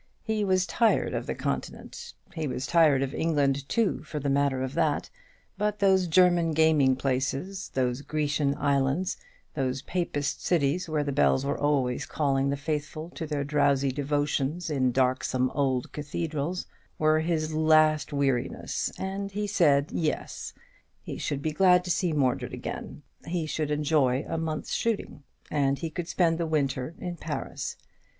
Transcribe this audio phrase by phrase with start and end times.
[0.23, 4.63] He was tired of the Cantinent; he was tired of England too, for the matter
[4.63, 5.11] of that;
[5.59, 9.17] but those German gaming places, those Grecian islands,
[9.53, 14.71] those papist cities where the bells were always calling the faithful to their drowsy devotions
[14.71, 16.65] in darksome old cathedrals,
[16.97, 20.53] were his last weariness, and he said, Yes;
[21.03, 25.21] he should be glad to see Mordred again; he should enjoy a month's shooting;
[25.51, 27.77] and he could spend the winter in Paris.